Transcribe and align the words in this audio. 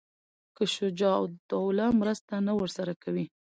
که 0.55 0.63
شجاع 0.75 1.17
الدوله 1.23 1.85
مرسته 1.99 2.35
نه 2.47 2.53
ورسره 2.59 2.93
کوي. 3.03 3.25